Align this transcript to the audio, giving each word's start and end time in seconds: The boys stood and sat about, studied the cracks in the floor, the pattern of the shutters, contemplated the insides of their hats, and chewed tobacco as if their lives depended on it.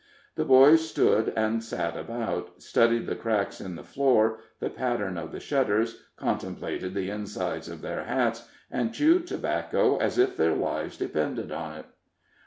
The 0.33 0.45
boys 0.45 0.89
stood 0.89 1.29
and 1.37 1.63
sat 1.63 1.95
about, 1.95 2.59
studied 2.59 3.05
the 3.05 3.15
cracks 3.15 3.61
in 3.61 3.75
the 3.75 3.83
floor, 3.83 4.39
the 4.59 4.71
pattern 4.71 5.15
of 5.15 5.31
the 5.31 5.39
shutters, 5.39 6.01
contemplated 6.17 6.95
the 6.95 7.11
insides 7.11 7.69
of 7.69 7.81
their 7.83 8.05
hats, 8.05 8.49
and 8.71 8.95
chewed 8.95 9.27
tobacco 9.27 9.97
as 9.97 10.17
if 10.17 10.35
their 10.37 10.55
lives 10.55 10.97
depended 10.97 11.51
on 11.51 11.77
it. 11.77 11.85